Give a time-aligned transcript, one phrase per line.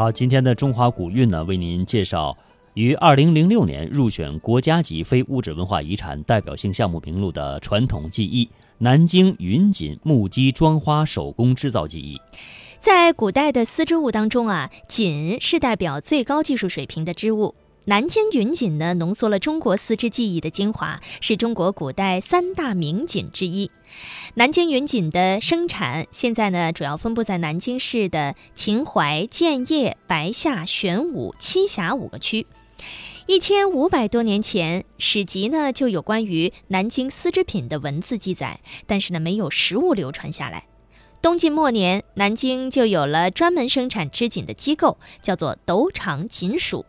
[0.00, 2.34] 好，今天的中华古韵呢，为您介绍
[2.72, 8.48] 于二零零六年入选国家级非物质文化遗产代表性项目名录的传统技艺——
[8.80, 12.18] 南京云锦木屐妆花手工制造技艺。
[12.78, 17.54] 在古代的丝织物当中啊，锦是代表最高技术水平的织物。
[17.86, 23.70] 南京云锦呢，浓缩了中国丝织技艺的精华，是中国古代三大名锦之一。
[24.34, 32.46] 南京云锦的生产现在呢，主要分布在南京市的秦淮、建业、白下、玄武、栖霞五个区。
[33.26, 40.66] 一千五百多年前，史籍呢就有关于南京丝织品的文字记载，但是呢，没有实物流传下来。
[41.22, 46.84] 东晋末年，南京就有了专门生产织锦的机构，叫做斗场锦署。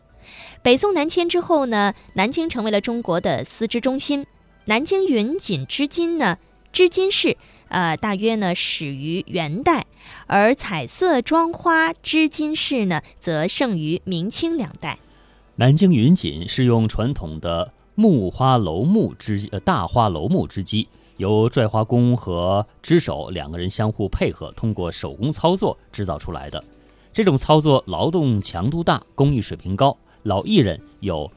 [0.63, 4.27] 北宋南迁之后呢，南京成为了中国的丝织中心。
[4.65, 6.37] 南京云锦织金呢，
[6.71, 7.35] 织金式，
[7.69, 9.87] 呃，大约呢始于元代，
[10.27, 14.99] 而彩色装花织金式呢，则盛于明清两代。
[15.55, 20.87] 南京云锦是用传统的木花楼木织呃大花楼木织机，
[21.17, 26.63] 由拽花工和织手两个人相互配合，通过手工操作制造出来的。
[27.11, 29.97] 这种操作劳动强度大，工艺水平高。
[30.23, 31.31] 老艺人有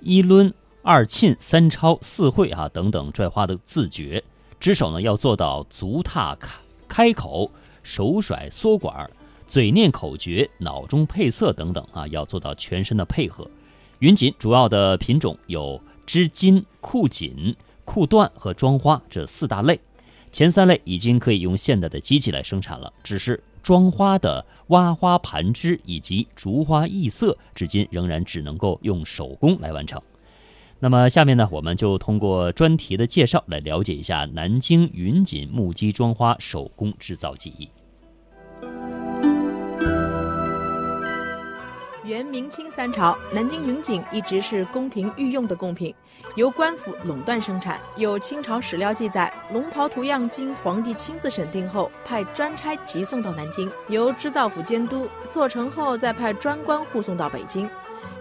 [0.00, 4.22] 一抡、二沁、三抄、四会啊等等拽花的自觉，
[4.60, 6.54] 织手呢要做到足踏开
[6.86, 7.50] 开口，
[7.82, 9.10] 手甩缩管，
[9.46, 13.50] 嘴念口诀，脑中配色等等啊，要做到全身的配合。
[13.98, 19.80] 云锦主要的品种有织金、库锦、库缎和装花这四大类，
[20.30, 23.42] 前三类已经可以用现代的机器来生产了，只是。
[23.68, 30.00] 装花的挖花盘枝以及竹花异色，至今仍然只能够用手工来完成。
[30.78, 37.68] 那么下面呢，我们就通过专题的介绍来了解一下南京云锦木屐装花手工制造技艺。
[42.08, 45.94] 元明清三朝，南京云锦一直是宫廷御用的贡品，
[46.36, 47.78] 由官府垄断生产。
[47.98, 57.68] 有清朝史料记载，龙袍图样经皇帝亲自审定后，派专差急送到南京，由织造府监督，做成后再派专官护送到北京。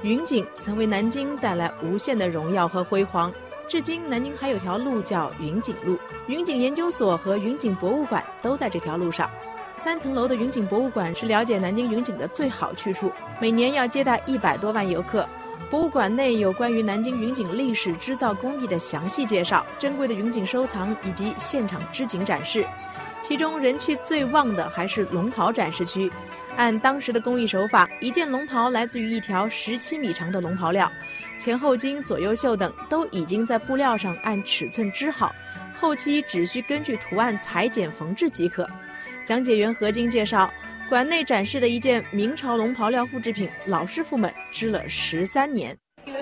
[0.02, 3.32] 云锦曾为南京带来无限的荣耀和辉煌，
[3.70, 5.98] 至今南京还有条路叫云锦路，
[6.28, 9.30] 云锦研究所和云锦博物馆都在这条路上。
[9.78, 15.26] 三层楼的云锦博物馆是了解南京云锦的最好去处，每年要接待一百多万游客。
[15.70, 22.66] 博物馆内有关于南京云锦历史织造工艺的详细介绍、珍贵的云锦收藏以及现场织锦展示。
[23.22, 26.12] 其中人气最旺的还是龙袍展示区。
[26.56, 30.92] 按当时的工艺手法，一件龙袍来自于一条十七米长的龙袍料，
[31.40, 35.32] 前后襟、左右袖等都已经在布料上按尺寸织好，
[35.80, 38.68] 后期只需根据图案裁剪缝制即可。
[39.28, 40.50] 讲解员何晶介绍，
[40.88, 45.78] 馆内展示的一件明朝龙袍料复制品，老师傅们织了十三年。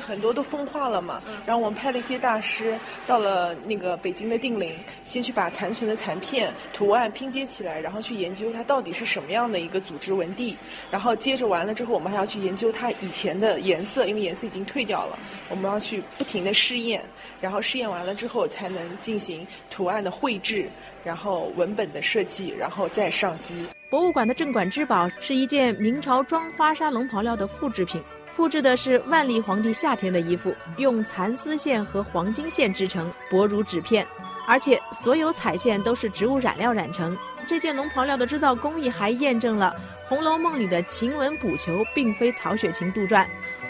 [0.05, 2.77] 很多都风化了嘛，然后我们派了一些大师
[3.07, 10.55] 到了那个北京的定陵，先去把残存的残片图案拼接起来，然后去研究它到底是什么样的一个组织纹地，
[10.91, 15.17] 然后接着完了之后，我们还要去研究它以前的颜色，因为颜色已经退掉了，
[15.49, 17.03] 我们要去不停的试验，
[17.41, 20.69] 然后试验完了之后才能进行图案的绘制。
[21.03, 23.63] 然后文本的设计，然后再上机。
[23.91, 28.01] 博物馆的镇馆之宝是一件明朝装花纱龙袍料的复制品，
[28.35, 34.05] 复制的是万历皇帝夏天的衣服，用蚕丝线和黄金线织成，薄如纸片，
[34.45, 37.17] 而且所有彩线都是植物染料染成。
[37.47, 39.73] 这件龙袍料的织造工艺还验证了
[40.09, 43.25] 《红楼梦》里的晴雯补球并非曹雪芹杜撰。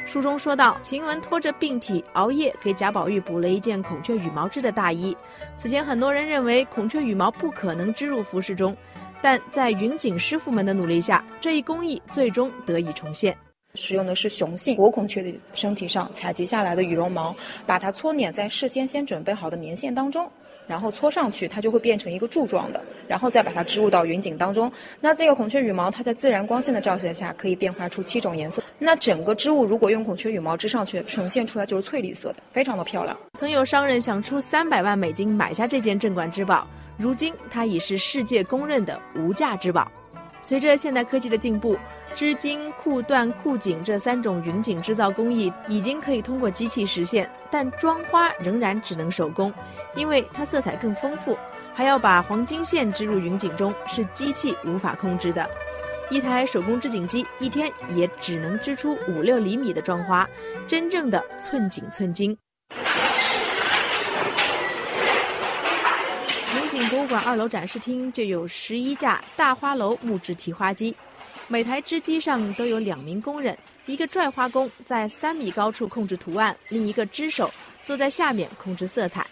[0.08, 5.16] 书中说到，晴雯拖着病体熬夜给贾宝玉补了一件孔雀羽毛织的大衣。
[5.56, 8.76] 此前很多人认为孔雀羽毛不可能织入服饰中，
[9.22, 13.38] 但在云锦师傅们的努力下，这一工艺最终得以重现。
[13.76, 20.30] 使用的是雄性活孔雀的身体上采集下来的羽绒毛，把它搓捻在事先先准备好的棉线当中。
[20.68, 24.72] 然后搓上去，它就会变成一个柱状的，然后再把它织入到云锦当中。
[25.00, 28.64] 那这个孔雀羽毛，它在自然光线的照射下，可以变化出七种颜色。
[28.80, 33.16] 那整个织物如果用孔雀羽毛织上去，呈现出来就是翠绿色的，非常的漂亮。
[33.34, 36.68] 曾有商人想出三百万美金买下这件镇馆之宝，
[36.98, 39.92] 如今它已是世界公认的无价之宝。
[40.46, 41.76] 随着现代科技的进步，
[42.14, 49.52] 织金、库缎、库锦这三种云锦制造工艺已经可以通过机器实现，但装花仍然只能手工，
[49.96, 51.36] 因为它色彩更丰富，
[51.74, 55.50] 还要把黄金线织入云锦中，是机器无法控制的。
[56.12, 60.30] 一台手工织锦机一天也只能织出五六厘米的装花，
[60.68, 62.38] 真正的寸锦寸金。
[66.90, 70.96] 博物馆二楼展示厅就有十一架大花楼木质提花机，
[71.48, 77.52] 每台织机上都有两名工人，一个拽花工在三米高处控制图案，另一个织手
[77.86, 79.26] 坐在下面控制色彩。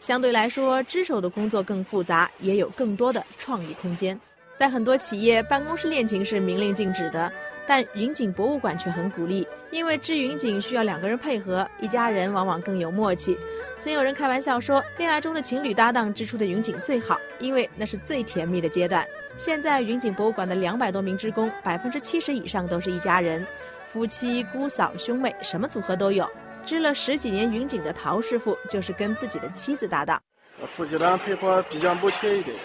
[0.00, 4.18] 相对来说，织手的工作更复杂，也有更多的创意空间。
[4.58, 7.32] 在很多企业，办公室恋情是明令禁止的，
[7.66, 13.36] 但云锦博物馆却很鼓励，因为织云锦需要两个人配合，一家人往往更有默契。
[13.80, 19.06] 曾有人开玩笑说，恋爱中的情侣搭档织出的云锦最好，因为那是最甜蜜的阶段。
[19.36, 23.46] 现在云锦博物馆的两百多名职工，百分之七十以上都是一家人，
[23.86, 26.28] 夫妻、姑嫂、兄妹，什么组合都有。
[26.64, 30.20] 织了十几年云锦的陶师傅，就是跟自己的妻子搭档。
[30.66, 32.56] 夫妻俩配合比较默契一点。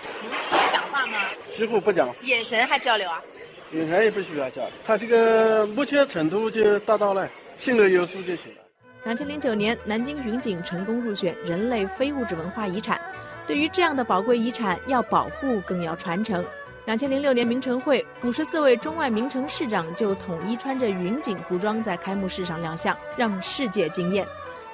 [0.71, 1.19] 讲话吗？
[1.51, 2.09] 几乎不讲。
[2.23, 3.21] 眼神还交流啊？
[3.71, 8.62] 眼神也不需要交流，他这个默契程度就达到了，心里有数就行了。
[9.03, 12.99] 两千零九年，南京云锦成功入选人类非物质文化遗产。
[13.45, 16.43] 对于这样的宝贵遗产，要保护更要传承。
[16.85, 24.25] 两千零六年名城会，五十四位中外名城市长就统一穿着云锦服装在开幕式上亮相，让世界惊艳。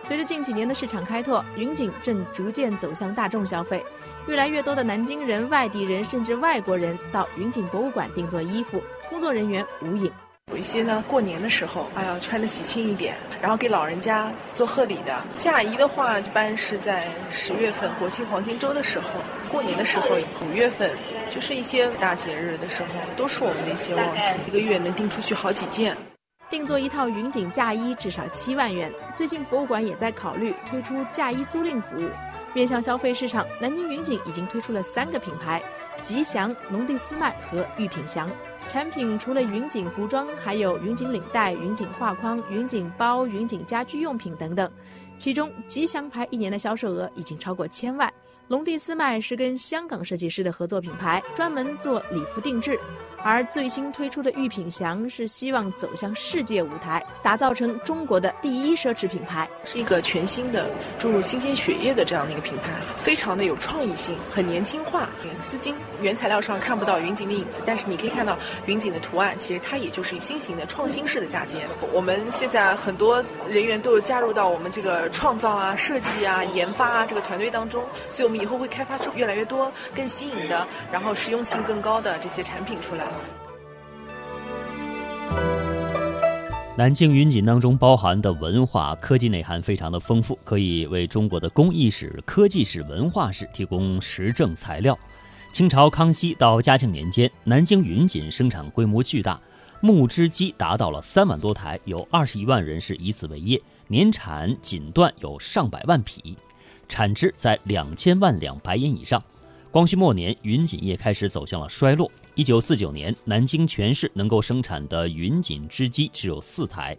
[0.03, 3.83] 随着近几年的市场开拓，云锦正逐渐走向大众消费，
[4.27, 8.79] 越来越多的南京人、外地人甚至外国人到云锦博物馆定做衣服，
[9.09, 10.11] 工作人员无影。
[10.51, 15.15] 有一些呢，过年的时候，哎呀，穿的喜庆一点，然后给老人家做贺礼的。
[15.37, 19.07] 嫁衣的话，一般是在十月份国庆黄金周的时候，
[19.51, 20.09] 过年的时候，
[20.41, 20.91] 五月份。
[21.29, 25.95] 就是一些大节日的时候，都是我们的一些旺季，一个月能订出去好几件。
[26.49, 28.91] 定做一套云锦嫁衣至少七万元。
[29.15, 32.09] 最近博物馆也在考虑推出嫁衣租赁服务，
[32.55, 33.45] 面向消费市场。
[33.61, 35.61] 南京云锦已经推出了三个品牌：
[36.01, 38.27] 吉祥、农地丝麦和玉品祥。
[38.71, 44.71] 产品除了云锦服装，还有云锦领带、云锦画框、云锦包、云锦家居用品等等。
[45.17, 48.13] 其中吉祥牌一年的销售额已经超过千万。
[48.49, 52.77] 龙蒂斯麦是跟香港设计师的合作品牌，专门做礼服定制。
[53.21, 65.09] 而最新推出的玉品祥是希望走向世界舞台，打造成中国的第一奢侈品牌，是一个全新的注入新鲜血液的这样的一个品牌，非常的有创意性，很年轻化。
[65.41, 71.57] 丝巾原材料上看不到云锦的影子，但是你可以看到云锦的图案，其实它也就是新型的创新式的嫁接。
[71.93, 83.05] 我们现在很多人员都有加入到我们这个创造啊、设计啊、研发啊这个团队当中，所以我们以后会开发出越来越多更新颖的，然后实用性更高的这些产品出来。
[86.77, 94.97] 南京云锦当中包含的文化科技内涵非常的丰富，可以为中国的工艺史、科技史、文化史提供实证材料。
[95.51, 99.37] 清朝康熙到嘉庆年间，南京云锦生产规模巨大，
[99.81, 106.37] 木织机达到了三万多台，有二十一万人是以此为业，年产锦缎有上百万匹，
[106.89, 109.23] 产值在两千万两白银以上。
[109.71, 112.11] 光绪末年，云锦业开始走向了衰落。
[112.33, 116.97] 一九四九年，南京全市能够生产的云锦织机只有四台。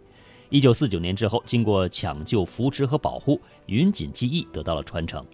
[0.49, 5.25] 一九四九年之后，经过抢救、扶持和保护，云锦技艺得到了传承。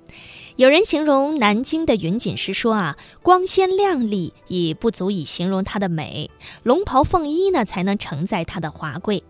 [0.58, 6.30] 有人形容南京的云锦师说啊，光鲜亮丽已不足以形容它的美，
[6.64, 9.24] 龙袍凤衣呢才能承载它的华贵。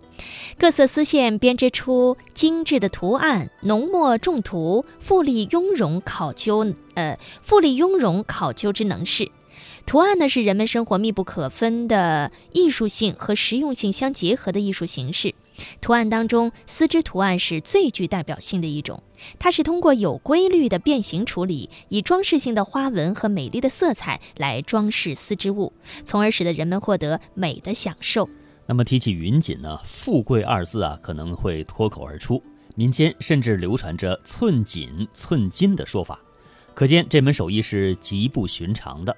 [0.57, 9.31] 各色丝线编织出精致的图案，浓墨重涂，富丽雍容考究，呃，富丽雍容考究之能事。
[9.85, 15.33] 图案呢是人们生活密不可分的艺术性和实用性相结合的艺术形式。
[15.79, 19.01] 图案当中，丝织图案是最具代表性的一种，
[19.39, 28.29] 它是通过有规律的变形处理，以装饰性的花纹和美丽的色彩来装饰丝织物，从而使得人们获得美的享受。
[28.67, 32.43] 那么提起云锦呢，富贵二字啊可能会脱口而出，
[32.75, 36.19] 民间甚至流传着寸锦寸金的说法，
[36.75, 39.15] 可见这门手艺是极不寻常的。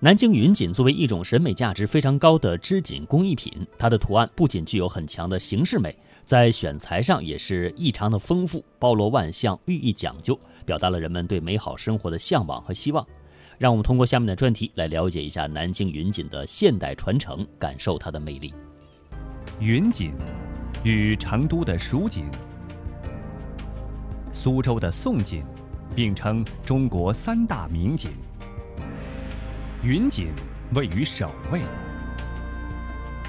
[0.00, 13.06] 南京云锦作为一种审美价值非常高的织锦工艺品，它的图案不仅具有很强的形式美，在选材上也是异常的丰富，包罗万象，寓意讲究，表达了人们对美好生活的向往和希望。
[13.56, 18.52] 让我们通过下面的专题来了解一下南京云锦的现代传承，感受它的魅力。
[19.60, 20.12] 云锦
[20.82, 22.24] 与成都的蜀锦、
[24.32, 25.44] 苏州的宋锦
[25.94, 28.10] 并称中国三大名锦。
[29.82, 30.28] 云锦
[30.74, 31.60] 位于首位。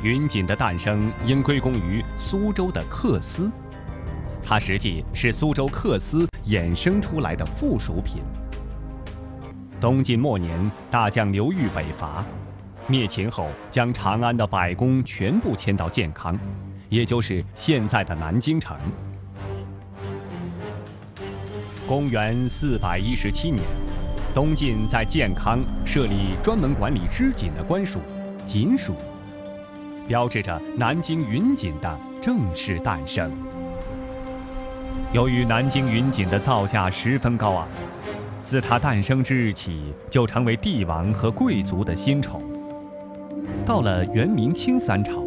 [0.03, 3.51] 云锦的诞生应归功于苏州的缂丝，
[4.43, 8.23] 它实际是苏州缂丝衍生出来的附属品。
[9.79, 12.25] 东晋末年，大将刘裕北伐，
[12.87, 16.37] 灭秦后将长安的百工全部迁到建康，
[16.89, 18.77] 也就是现在的南京城。
[21.87, 23.63] 公元四百一十七年。
[24.33, 28.01] 东晋在建康设立专门管理织锦的官署——
[28.45, 28.93] 锦署，
[30.09, 33.31] 标志着南京云锦的正式诞生。
[35.13, 37.65] 由于南京云锦的造价十分高昂，
[38.43, 42.43] 自它诞生之日起就成为帝王和贵族的新宠。
[43.65, 45.23] 到了元、明、清三朝，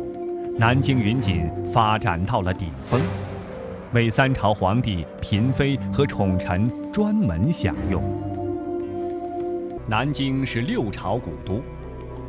[0.59, 3.01] 南京云锦发展到了顶峰，
[3.93, 8.01] 为三朝皇帝、嫔妃和宠臣专门享用。
[9.89, 11.61] 南京是六朝古都，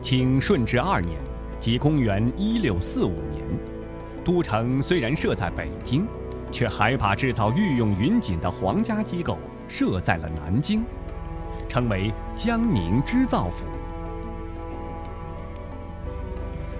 [0.01, 1.16] 清顺治二年，
[1.60, 3.46] 即公元一六四五年，
[4.25, 6.08] 都城虽然设在北京。
[6.51, 9.38] 却还把制造御用云锦的皇家机构
[9.68, 10.84] 设在了南京，
[11.68, 13.68] 称为江宁织造府。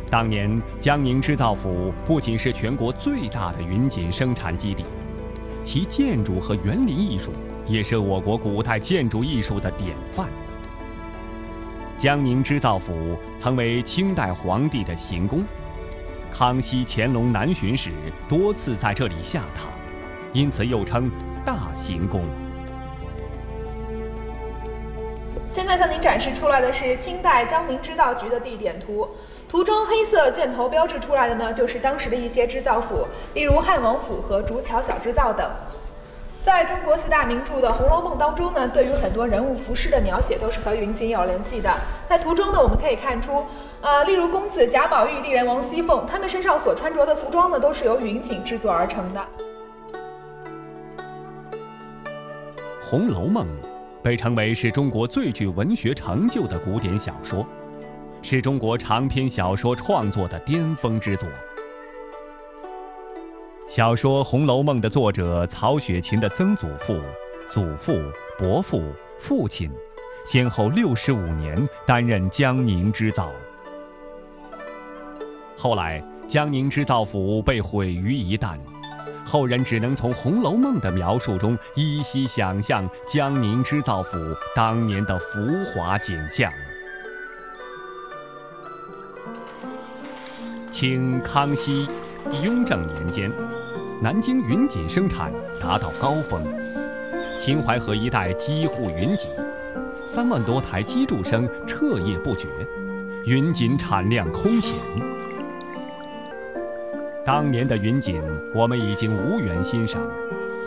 [0.10, 4.84] 当年江宁织造府不仅是全国最大的云锦生产基地，
[5.63, 7.32] 其建筑和园林艺术
[7.68, 10.28] 也是我国古代建筑艺术的典范。
[12.00, 15.44] 江宁织造府曾为清代皇帝的行宫。
[16.34, 17.92] 康熙、乾隆南巡时
[18.28, 19.68] 多次在这里下榻，
[20.34, 21.12] 因此又称
[21.46, 22.24] 大行宫。
[25.51, 29.08] 现在向您展示出来的是清代江宁织造局的地点图，
[29.50, 35.50] 图中黑色箭头标志出来的呢，就是当时的一些织造府，例如汉王府和竹桥小织造等。
[36.46, 41.74] 在中国四大名著的《红楼梦》当中呢，对于很多人物服饰的描写都是和云锦有联系的。
[42.08, 43.44] 在图中呢，我们可以看出。
[43.82, 49.20] 呃，例如公子贾宝玉、丽人王熙凤，他们身上所穿着的服装呢，都是由云锦制作而成的。
[52.79, 53.46] 《红楼梦》
[54.03, 57.46] 被称为是中国最具文学成就的古典小说，
[58.22, 61.28] 是中国长篇小说创作的巅峰之作。
[63.68, 67.00] 小说《红楼梦》的作者曹雪芹的曾祖父、
[67.50, 68.00] 祖父、
[68.38, 68.82] 伯父、
[69.20, 69.72] 父亲，
[70.26, 73.32] 先后六十五年担任江宁织造。
[75.56, 78.58] 后来，江宁织造府被毁于一旦，
[79.26, 84.18] 后人只能从《红楼梦》的描述中依稀想象江宁织造府
[84.56, 86.52] 当年的浮华景象。
[90.80, 91.86] 清康熙、
[92.42, 93.30] 雍正年间，
[94.02, 96.42] 南京云锦生产达到高峰，
[97.38, 99.28] 秦淮河一带几户云集，
[100.06, 102.48] 三万多台机杼声彻夜不绝，
[103.26, 104.74] 云锦产量空前。
[107.26, 108.22] 当年的云锦，
[108.56, 110.02] 我们已经无缘欣赏，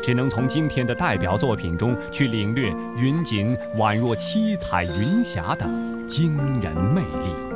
[0.02, 5.66] 只能从今天的代表作品中去领略云锦宛若七彩云霞的
[6.07, 7.51] 惊人魅力。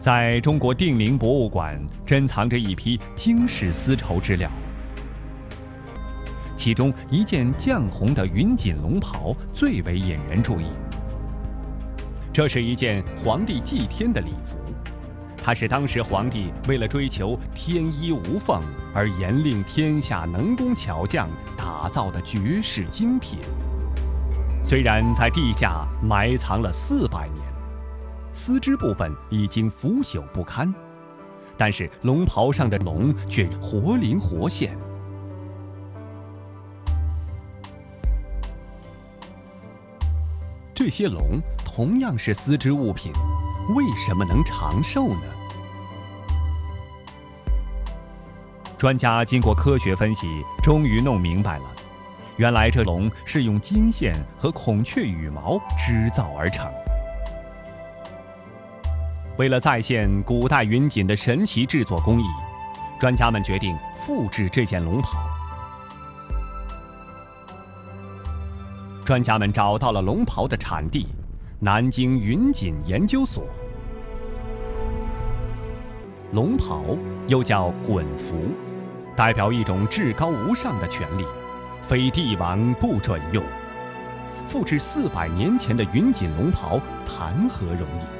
[0.00, 4.50] 在中国定陵博物馆珍藏着一批经世丝绸之料，
[6.56, 10.64] 其中一件绛红的云锦龙袍最为引人注意。
[12.32, 14.56] 这是一件皇帝祭天的礼服。
[15.42, 18.62] 它是当时皇帝为了追求天衣无缝
[18.94, 21.28] 而严令天下能工巧匠
[21.58, 23.38] 打造的绝世精品。
[24.64, 27.49] 虽然在地下埋藏了四百年，
[28.32, 30.72] 丝织部分已经腐朽不堪，
[31.56, 34.76] 但是龙袍上的龙却活灵活现。
[40.74, 43.12] 这些龙同样是丝织物品。
[43.76, 45.22] 为什么能长寿呢？
[48.78, 50.26] 专家经过科学分析，
[50.62, 51.64] 终于弄明白了，
[52.36, 56.72] 原来这龙是用金线和孔雀羽毛织造而成。
[59.40, 62.24] 为了再现古代云锦的神奇制作工艺，
[63.00, 65.18] 专家们决定复制这件龙袍。
[69.02, 71.06] 专家们找到了龙袍的产地。
[71.58, 73.44] 南京云锦研究所，
[76.32, 76.84] 龙袍
[77.26, 78.36] 又叫衮服，
[79.16, 81.24] 代表一种至高无上的权力，
[81.82, 83.42] 非帝王不准用。
[84.46, 88.19] 复制四百年前的云锦龙袍，谈何容易？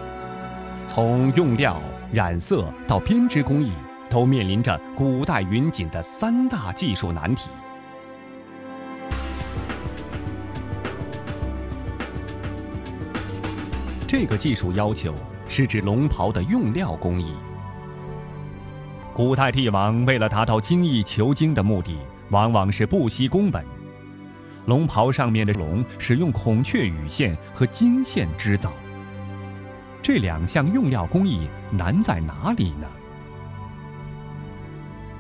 [0.87, 1.81] 从用料、
[2.13, 3.71] 染色到编织工艺，
[4.09, 7.51] 都面临着古代云锦的三大技术难题。
[14.09, 15.15] 这个技术要求
[15.47, 17.33] 是指龙袍的用料工艺。
[19.15, 21.97] 古代帝王为了达到精益求精的目的，
[22.31, 23.65] 往往是不惜工本。
[24.67, 28.73] 龙袍上面的龙使用孔雀羽线和金线织造，
[30.13, 32.89] 这两项用料工艺难在哪里呢？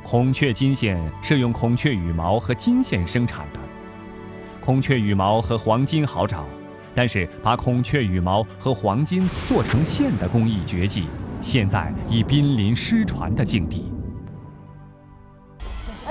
[0.03, 3.61] 孔雀金线是用孔雀羽毛和金线生产的，
[4.61, 6.45] 孔雀羽毛和黄金好找。
[6.93, 11.05] 但是，把孔雀羽毛和黄金做成线的工艺绝技，
[11.41, 13.93] 现在已濒临失传的境地。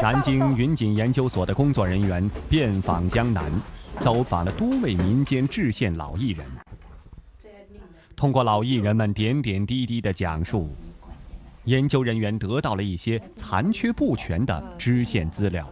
[0.01, 3.51] 南京云锦研究所的工作人员遍访江南，
[4.00, 6.45] 走访了多位民间制线老艺人。
[8.20, 10.76] 通过老艺人们点点滴滴的讲述，
[11.64, 15.66] 研究人员得到了一些残缺不全的织线资料。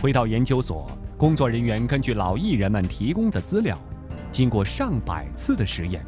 [0.00, 3.76] 回到研究所，工作人员根据老艺人们提供的资料，
[4.30, 6.06] 经过上百次的实验，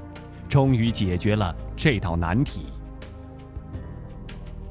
[0.48, 2.66] 终于解决了这道难题。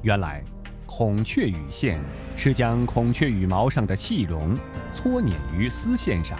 [0.00, 0.42] 原来。
[0.86, 2.00] 孔雀羽线
[2.36, 4.58] 是将孔雀羽毛上的细绒
[4.90, 6.38] 搓捻于丝线上，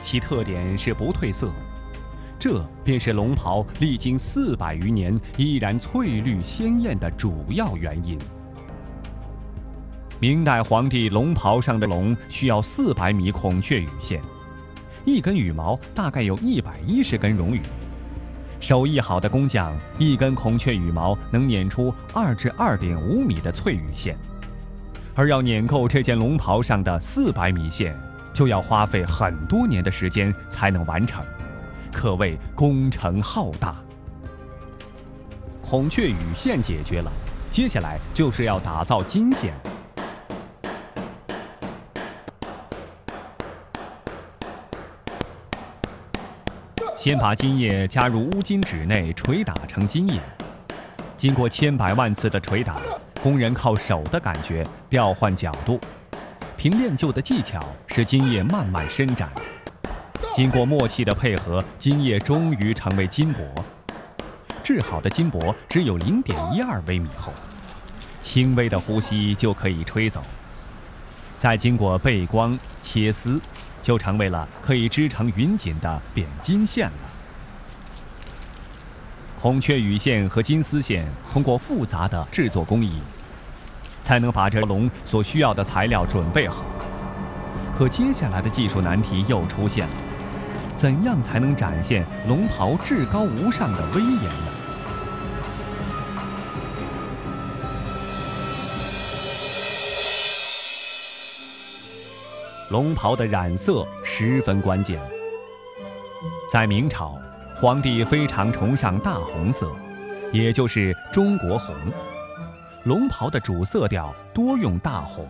[0.00, 1.48] 其特点是不褪色，
[2.42, 8.18] 这便是龙袍历经四百余年依然翠绿鲜艳的主要原因。
[10.18, 14.20] 明代皇帝龙袍上的龙需要四百米孔雀羽线，
[15.04, 17.62] 一根羽毛大概有一百一十根绒羽。
[18.58, 24.18] 手艺好的工匠，一根孔雀羽毛能捻出二至二点五米的翠羽线，
[25.14, 27.96] 而要捻够这件龙袍上的四百米线，
[28.34, 31.24] 就要花费很多年的时间才能完成，
[31.92, 33.76] 可谓工程浩大。
[35.62, 37.12] 孔雀羽线解决了，
[37.50, 39.54] 接下来就是要打造金线。
[46.96, 50.20] 先把金叶加入乌金纸内捶打成金叶，
[51.16, 52.80] 经过千百万次的捶打，
[53.22, 55.80] 工人靠手的感觉调换角度，
[56.56, 59.32] 凭练就的技巧使金叶慢慢伸展。
[60.34, 63.64] 经过默契的配合，金叶终于成为金箔。
[64.62, 67.32] 制好的金箔只有零点一二微米厚，
[68.20, 70.24] 轻微的呼吸就可以吹走。
[71.36, 73.40] 再经过背光、切丝。
[73.82, 76.98] 就成为了可以织成云锦的扁金线了。
[79.40, 83.02] 孔雀羽线和金丝线通过复杂的制作工艺，
[84.00, 86.64] 才能把这龙所需要的材料准备好。
[87.76, 89.94] 可接下来的技术难题又出现了：
[90.74, 94.52] 怎样才能展现龙袍至高无上的威严呢？
[102.70, 104.98] 龙袍的染色十分关键。
[106.50, 107.18] 在明朝，
[107.54, 109.70] 皇帝非常崇尚大红色，
[110.32, 111.76] 也就是中国红。
[112.84, 115.28] 龙袍的主色调多用大红。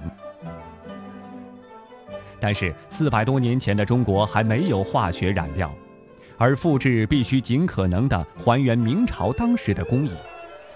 [2.43, 5.73] 但是四百多年前的中国还没有化学染料，
[6.37, 10.11] 而复制必须尽可能的还原明朝当时的工艺，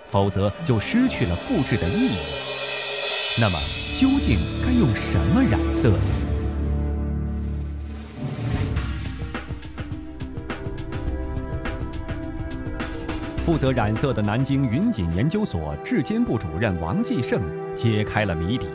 [0.06, 2.18] 否则就失去了复制的意义。
[3.40, 3.58] 那么
[3.92, 5.98] 究竟该用什么染色呢？
[13.38, 17.42] 负责染色的南京云锦研究所制监部主任王继胜
[17.74, 18.68] 揭开了谜底：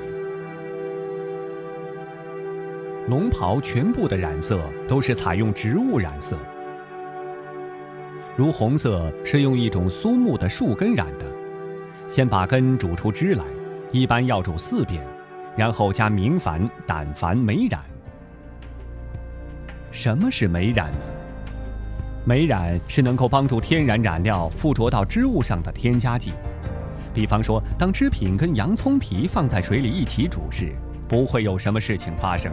[3.12, 6.38] 龙袍全部的染色都是采用植物染色，
[8.38, 11.26] 如红色是用一种苏木的树根染的，
[12.08, 13.43] 先把根煮出汁来，
[13.91, 15.06] 一般要煮四遍，
[15.58, 17.82] 然后加明矾、胆矾、煤染。
[19.91, 21.00] 什么是煤染呢？
[22.24, 26.32] 煤染是能够帮助天然染料附着到织物上的添加剂。
[27.13, 30.74] 比方说，当织品跟洋葱皮放在水里一起煮时，
[31.10, 32.50] 不会有什么事情发生。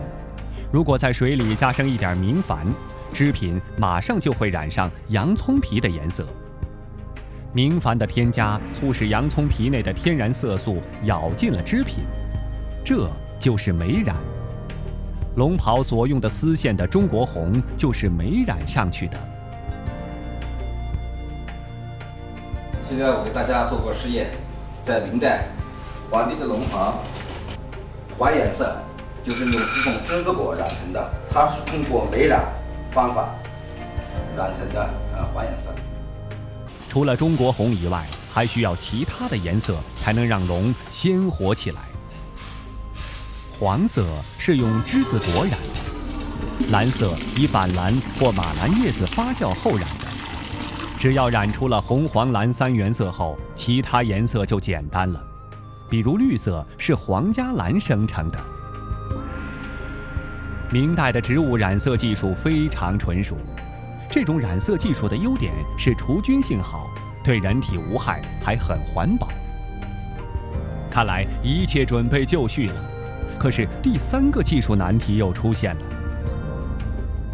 [0.71, 2.59] 如果在水里加上一点明矾，
[3.13, 6.27] 织品马上就会染上洋葱皮的颜色。
[7.55, 12.05] 明矾的添加促使洋葱皮内的天然色素咬进了织品，
[12.85, 13.09] 这
[13.41, 14.15] 就是煤染。
[15.37, 19.17] 龙袍所用的丝线的中国红就是煤染上去的。
[22.91, 24.31] 现在我给大家做个试验，
[24.85, 25.47] 在明代，
[26.11, 26.99] 皇帝的龙袍
[28.19, 28.77] 还颜色，
[29.29, 32.43] 就是用这种栀子果染成的，它是通过煤染
[32.91, 33.29] 方法
[34.35, 35.71] 染成的，呃，黄颜色。
[36.89, 41.83] 除了中国红以外，还需要其他的颜色才能让龙鲜活起来。
[43.51, 44.07] 黄色
[44.39, 50.07] 是用栀子果染的，蓝色以板蓝或马蓝叶子发酵后染的。
[50.99, 55.23] 只要染出了红、黄、蓝三原色后，其他颜色就简单了。
[55.91, 58.39] 比如绿色是皇家蓝生成的。
[60.71, 63.35] 明代的植物染色技术非常纯熟，
[64.11, 66.91] 这种染色技术的优点是除菌性好，
[67.25, 69.29] 对人体无害，还很环保。
[70.91, 72.75] 看来一切准备就绪了，
[73.39, 75.81] 可是第三个技术难题又出现了。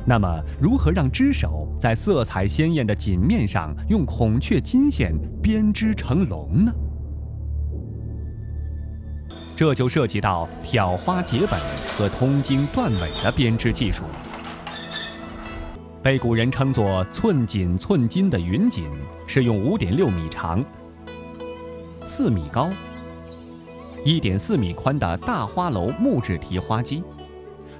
[0.06, 6.72] 那么，如何让织手在色彩鲜艳的锦面上用孔雀金线编织成龙呢？
[9.56, 11.60] 这就涉及到挑花结本
[11.96, 14.04] 和通经断纬的编织技术。
[16.02, 18.84] 被古人称作“寸锦寸金”的云锦，
[19.26, 20.62] 是用五点六米长、
[22.04, 22.68] 四米高、
[24.04, 27.02] 一点四米宽的大花楼木质提花机。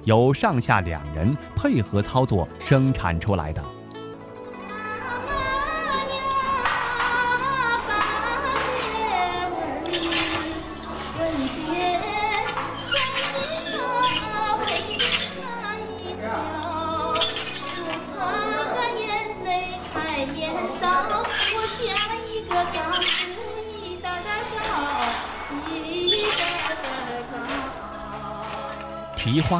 [0.05, 3.74] 由上下两人配合操作生产出来的。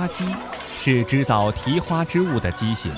[0.05, 0.23] 花机
[0.77, 2.89] 是制造提花织物的机械。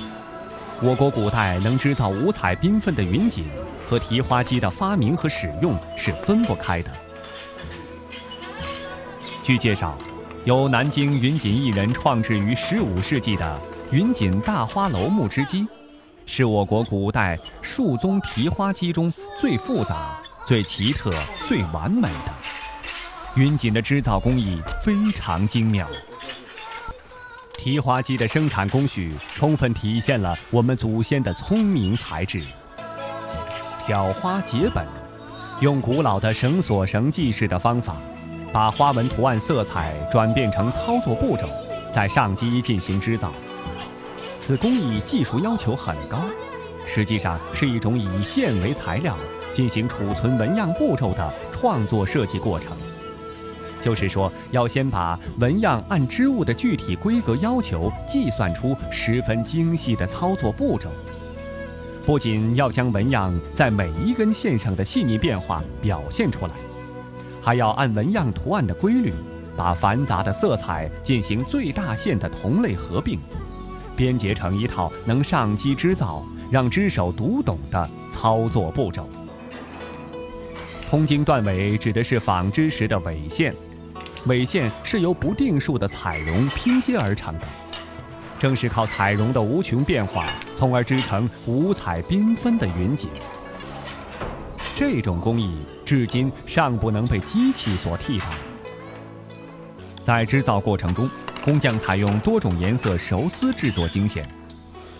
[0.81, 3.45] 我国古代能制造五彩缤纷的云锦，
[3.85, 6.91] 和提花机的发明和使用是分不开的。
[9.41, 9.97] 据介绍，
[10.43, 13.57] 由南京云锦艺人创制于15世纪的
[13.89, 15.65] 云锦大花楼木织机，
[16.25, 21.13] 是我国古代数宗提花机中最复杂、最奇特、
[21.45, 22.33] 最完美的。
[23.35, 25.87] 云锦的织造工艺非常精妙。
[27.57, 32.41] 提花机的生产工序充分体现了我们祖先的聪明才智。
[33.85, 34.85] 挑花结本，
[35.59, 37.97] 用古老的绳索绳记式的方法，
[38.53, 41.49] 把花纹图案色彩转变成操作步骤，
[41.91, 43.33] 在上机进行织造。
[44.39, 46.19] 此工艺技术要求很高，
[46.85, 49.17] 实际上是一种以线为材料
[49.51, 52.77] 进行储存纹样步骤的创作设计过程。
[53.87, 60.89] 就是说，要先把纹样按织物的具体规格要求计算出十分精细的操作步骤，
[62.05, 66.51] 不仅要将纹样在每一根线上的细腻变化表现出来，
[67.41, 69.13] 还要按纹样图案的规律，
[69.55, 73.17] 把繁杂的色彩进行最大限的同类合并，
[73.95, 79.07] 编结成一套能上机织造、让织手读懂的操作步骤。
[80.89, 83.55] 通经断纬指的是纺织时的纬线。
[84.27, 87.47] 纬线是由不定数的彩绒拼接而成的，
[88.37, 93.09] 正是靠彩绒的无穷变化，从而织成五彩缤纷的云锦。
[94.75, 98.25] 这种工艺至今尚不能被机器所替代。
[100.01, 101.09] 在织造过程中，
[101.43, 104.27] 工匠采用多种颜色熟丝制作经线，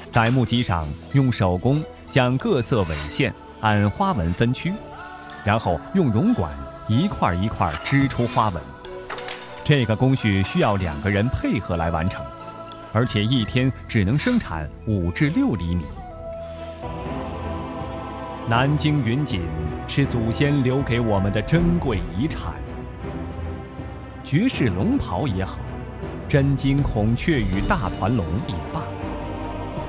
[0.10, 4.74] 在木机上用手工将各色纬线按花纹分区，
[5.44, 6.52] 然后用绒管
[6.88, 8.77] 一块一块织出花纹。
[9.68, 12.26] 这个工序需要两个人配合来完成，
[12.94, 15.84] 而且一天只能生产五至六厘米。
[18.48, 19.42] 南京云锦
[19.86, 22.54] 是祖先留给我们的珍贵遗产，
[24.24, 25.58] 绝世龙袍也好，
[26.30, 28.84] 真金孔雀羽大团龙也罢，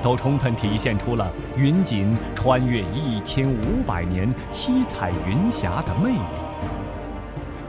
[0.03, 6.48] 都充分体现出了云锦穿越一千五百年七彩云霞的魅力。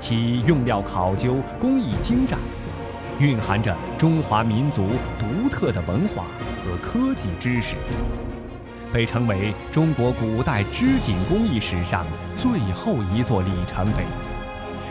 [0.00, 2.38] 其用料考究、工艺精湛，
[3.18, 6.24] 蕴含着中华民族独特的文化
[6.64, 7.76] 和科技知识，
[8.90, 14.02] 被称为中国古代织锦工艺史上最后一座里程碑，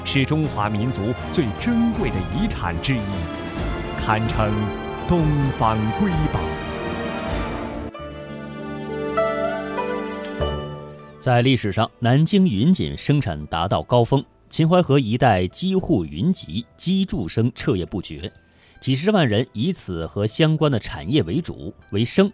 [0.05, 3.01] 是中华民族最珍贵的遗产之一，
[3.99, 4.53] 堪称
[5.07, 5.25] 东
[5.57, 6.39] 方瑰宝。
[11.19, 14.23] 在历史上，南京云锦生产达到高峰。
[14.49, 18.31] 秦淮河一带机户云集，机杼声彻夜不绝，
[18.81, 22.31] 几十万人以此和相关的产业为主为生，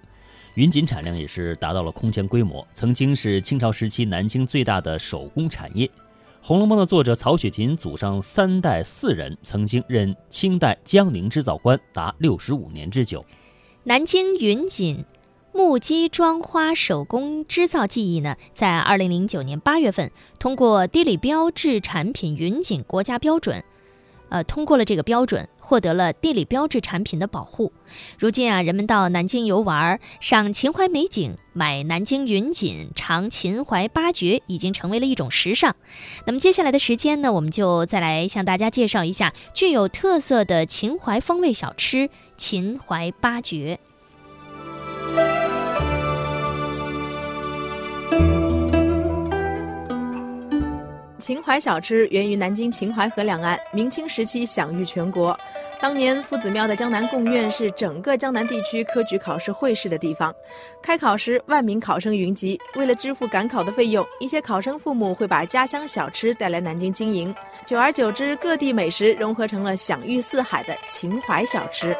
[0.53, 5.85] 云锦产量也是达到了空前规模，曾经是清朝时期南京最大的手工产业。
[6.41, 13.23] 《红楼梦》的作者曹雪芹祖上三代四人曾经任清代江宁织造官达六十五年之久。
[13.83, 15.03] 南京云锦。
[15.55, 23.63] 木屐装花手工织造技艺呢，在二零零九年八月份通过地理标志产品云锦国家标准，
[24.27, 27.71] 呃，通过了这个标准，获得了地理标志产品的保护。
[28.19, 35.73] 如今啊，人们到南京游玩，赏秦淮美景，买南京云锦，尝秦淮八绝，已经成为了一种时尚。
[36.25, 43.79] 那么接下来的时间呢，我们就再来向大家介绍一下具有特色的秦淮风味小吃——秦淮八绝。
[51.25, 55.35] 秦淮小吃源于南京秦淮河两岸，明清时期享誉全国。
[55.81, 60.31] 当年夫子庙的江南贡院是整个江南地区科举考试会试的地方。
[60.83, 62.59] 开考时，万名考生云集。
[62.75, 67.33] 为了支付赶考的费用，一些考生父母会把家乡小吃带来南京经营。
[67.65, 71.97] 久而久之，各地美食融合成了享誉四海的秦淮小吃。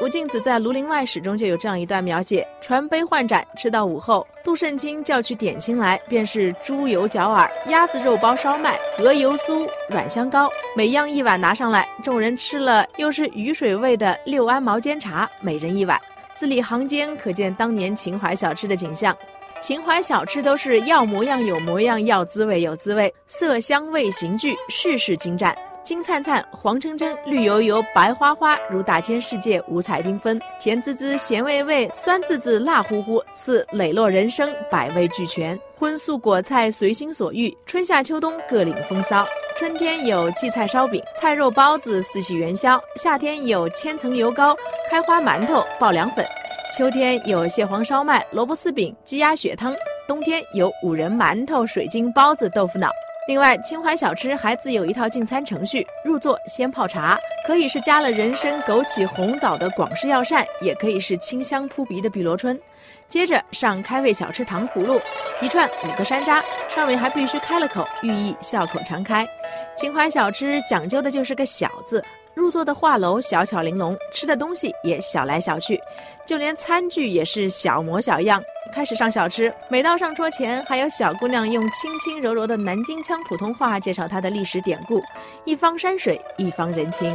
[0.00, 16.00] 吴敬梓在《庐陵外史》中就有这样一段描写：传杯换盏，吃到午后，杜慎卿叫取点心来，便是猪油角饵、鸭子肉包烧麦、鹅油酥、软香糕，每样一碗拿上来，众人吃了又是雨水味的六安毛尖茶，每人一碗。
[16.36, 19.16] 字里行间可见当年秦淮小吃的景象。
[19.60, 25.52] 秦淮小吃都是要模样有模样，要滋味有滋味，色香味形俱，事事精湛。
[25.88, 35.58] 金灿灿、黄澄澄、绿油油、白花花，如大千世界，五彩缤纷；甜滋滋、咸味味、酸滋滋、辣乎乎，似磊落人生，百味俱全。
[35.74, 39.24] 荤素果菜随心所欲，春夏秋冬各领风骚。
[39.56, 44.54] 春天有荠菜烧饼、菜肉包子、四喜元宵；夏天有千层油糕、
[44.90, 46.22] 开花馒头、爆凉粉；
[46.76, 49.72] 秋天有蟹黄烧麦、萝卜丝饼、鸡鸭血汤；
[50.06, 52.90] 冬天有五仁馒头、水晶包子、豆腐脑。
[53.28, 62.58] 另外，秦淮小吃还自有一套进餐程序：入座先泡茶，可以是加了人参、枸杞、红枣的广式药膳，也可以是清香扑鼻的碧螺春。
[63.06, 64.98] 接着上开胃小吃糖葫芦，
[65.42, 66.42] 一串五个山楂，
[66.74, 69.28] 上面还必须开了口，寓意笑口常开。
[69.76, 72.02] 秦淮小吃讲究的就是个小字。
[72.38, 75.82] 入座的画楼小巧玲珑，吃的东西也小来小去，
[76.24, 78.40] 就连餐具也是小模小样。
[78.72, 85.02] 开始上小吃，每到上桌前，还有小姑娘用轻轻柔柔的南京腔普通话介绍它的历史典故。
[85.44, 87.12] 一方山水，一方人情。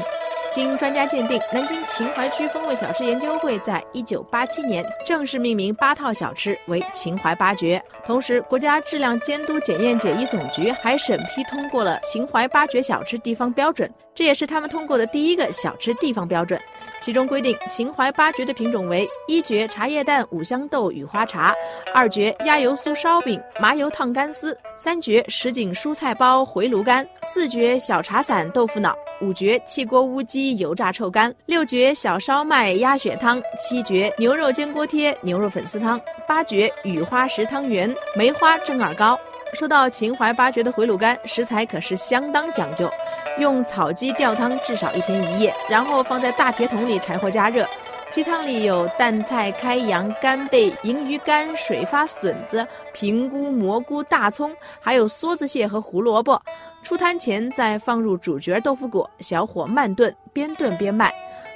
[0.53, 7.83] 经专家鉴定，南京秦淮区风味小吃研究会在一九八七年正式命名八套小吃为秦淮八绝。
[8.05, 16.61] 同时，国家质量监督检验检疫总局还审批通过了秦淮八绝小吃地方标准，这也是他们通过的第一个小吃地方标准。
[17.03, 21.53] 其中规定，秦淮八绝的品种为：一绝茶叶蛋五香豆雨花茶，
[21.93, 39.19] 二绝鸭油酥烧饼麻油烫干丝，三绝什锦蔬菜包回炉干，四绝小茶伞豆腐脑，五绝汽锅乌鸡油炸臭干，六绝小烧麦鸭血汤，七绝牛肉煎锅贴牛肉粉丝汤，八绝雨花石汤圆梅花蒸耳糕。
[39.53, 42.89] 说到秦淮八绝的回炉干，食材可是相当讲究。
[43.39, 47.67] 用草鸡吊汤至少一天一夜，然后放在大铁桶里柴火加热。
[48.11, 56.39] 鸡汤里有淡菜、开阳、干贝、银鱼干、水发笋子、平菇、蘑菇、大葱，还有梭子蟹和胡萝卜。
[56.83, 61.11] 出摊前再放入主角豆腐果，小火慢炖，边炖边卖。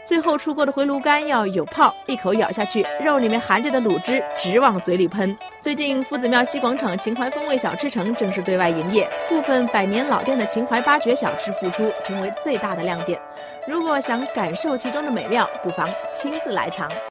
[0.07, 5.37] 最后出锅的回炉干要有泡，一口咬下去，肉里面含着的卤汁直往嘴里喷。
[5.59, 13.19] 最近夫子庙西广场秦淮风味小吃城正式对外营业，部分百年老店的秦淮八绝小吃复出，成为最大的亮点。
[13.67, 16.89] 如果想感受其中的美妙，不妨亲自来尝。